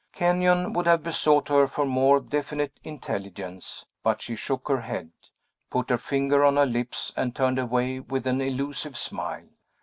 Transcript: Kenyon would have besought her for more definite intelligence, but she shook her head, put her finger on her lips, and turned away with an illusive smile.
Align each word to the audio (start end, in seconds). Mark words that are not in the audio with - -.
Kenyon 0.13 0.73
would 0.73 0.87
have 0.87 1.03
besought 1.03 1.49
her 1.49 1.67
for 1.67 1.85
more 1.85 2.19
definite 2.19 2.79
intelligence, 2.83 3.85
but 4.01 4.19
she 4.19 4.35
shook 4.35 4.67
her 4.67 4.81
head, 4.81 5.11
put 5.69 5.91
her 5.91 5.97
finger 5.99 6.43
on 6.43 6.55
her 6.55 6.65
lips, 6.65 7.13
and 7.15 7.35
turned 7.35 7.59
away 7.59 7.99
with 7.99 8.25
an 8.25 8.41
illusive 8.41 8.97
smile. 8.97 9.45